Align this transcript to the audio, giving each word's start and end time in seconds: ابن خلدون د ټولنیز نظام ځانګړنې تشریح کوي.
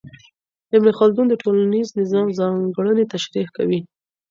ابن 0.75 0.89
خلدون 0.99 1.25
د 1.29 1.33
ټولنیز 1.43 1.87
نظام 1.99 2.27
ځانګړنې 2.39 3.05
تشریح 3.13 3.47
کوي. 3.57 3.79